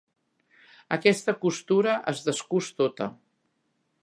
Aquesta 0.97 1.35
costura 1.45 1.95
es 2.13 2.25
descús 2.31 2.75
tota. 2.83 3.13